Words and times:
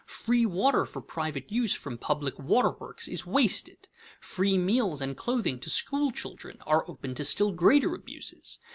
Free 0.07 0.47
water 0.47 0.83
for 0.87 0.99
private 0.99 1.51
use 1.51 1.75
from 1.75 1.99
public 1.99 2.39
waterworks 2.39 3.07
is 3.07 3.27
wasted; 3.27 3.87
free 4.19 4.57
meals 4.57 4.99
and 4.99 5.15
clothing 5.15 5.59
to 5.59 5.69
school 5.69 6.09
children 6.09 6.57
are 6.65 6.89
open 6.89 7.13
to 7.13 7.23
still 7.23 7.51
greater 7.51 7.93
abuses. 7.93 8.57